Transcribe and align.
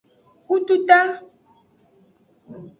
Kututa. 0.47 0.99